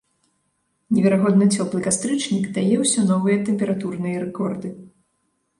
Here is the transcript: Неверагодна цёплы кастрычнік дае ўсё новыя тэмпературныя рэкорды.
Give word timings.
Неверагодна 0.95 1.47
цёплы 1.59 1.83
кастрычнік 1.87 2.47
дае 2.57 2.75
ўсё 2.85 2.99
новыя 3.13 3.37
тэмпературныя 3.51 4.17
рэкорды. 4.25 4.69